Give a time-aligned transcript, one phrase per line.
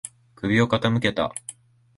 [0.33, 1.31] 首を傾けた。